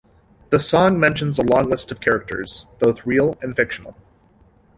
The 0.49 0.59
song 0.59 0.99
mentions 0.99 1.37
a 1.37 1.43
long 1.43 1.69
list 1.69 1.91
of 1.91 2.01
characters, 2.01 2.65
both 2.79 3.05
real 3.05 3.37
and 3.43 3.55
fictional. 3.55 3.95